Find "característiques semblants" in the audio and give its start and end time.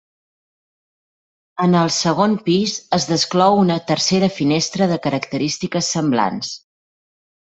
5.05-6.53